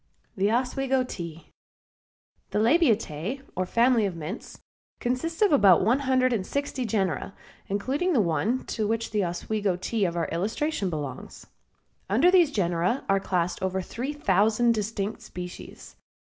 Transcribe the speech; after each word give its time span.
THE 0.35 0.49
OSWEGO 0.49 1.03
TEA. 1.03 1.51
The 2.49 2.57
Labiatae, 2.57 3.43
or 3.55 3.67
family 3.67 4.07
of 4.07 4.15
mints, 4.15 4.59
consists 4.99 5.43
of 5.43 5.51
about 5.53 5.83
one 5.85 5.99
hundred 5.99 6.33
and 6.33 6.43
sixty 6.43 6.85
genera, 6.87 7.35
including 7.67 8.13
the 8.13 8.19
one 8.19 8.65
to 8.65 8.87
which 8.87 9.11
the 9.11 9.23
Oswego 9.23 9.75
Tea 9.75 10.05
of 10.05 10.17
our 10.17 10.27
illustration 10.29 10.89
belongs. 10.89 11.45
Under 12.09 12.31
these 12.31 12.49
genera 12.49 13.05
are 13.09 13.19
classed 13.19 13.61
over 13.61 13.79
three 13.79 14.11
thousand 14.11 14.71
distinct 14.73 15.21
species. 15.21 15.95